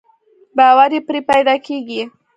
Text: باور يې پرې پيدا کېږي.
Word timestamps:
باور 0.57 0.89
يې 0.95 0.99
پرې 1.07 1.19
پيدا 1.31 1.55
کېږي. 1.65 2.01